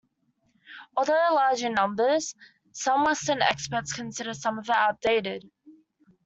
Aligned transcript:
Although 0.97 1.29
large 1.33 1.61
in 1.61 1.75
numbers, 1.75 2.33
some 2.71 3.05
Western 3.05 3.43
experts 3.43 3.93
consider 3.93 4.33
some 4.33 4.57
of 4.57 4.67
it 4.67 4.71
outdated. 4.75 5.47